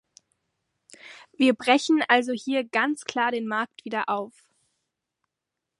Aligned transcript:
Wir 1.37 1.53
brechen 1.53 2.01
also 2.07 2.33
hier 2.33 2.63
ganz 2.63 3.05
klar 3.05 3.29
den 3.31 3.45
Markt 3.47 3.85
wieder 3.85 4.09
auf. 4.09 4.33